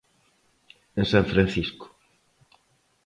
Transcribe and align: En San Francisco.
En 1.01 1.05
San 1.11 1.23
Francisco. 1.31 1.85